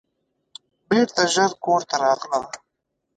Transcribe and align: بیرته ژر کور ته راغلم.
بیرته 0.89 1.23
ژر 1.33 1.51
کور 1.63 1.81
ته 1.89 1.95
راغلم. 2.03 2.43